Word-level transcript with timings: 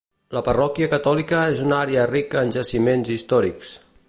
La 0.35 0.41
parròquia 0.47 0.87
catòlica 0.93 1.43
és 1.51 1.61
una 1.67 1.79
àrea 1.83 2.09
rica 2.13 2.45
en 2.47 2.57
jaciments 2.59 3.17
històrics. 3.19 3.81